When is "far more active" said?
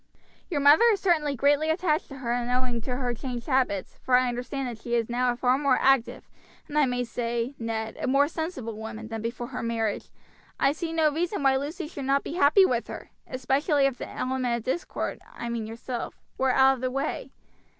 5.35-6.27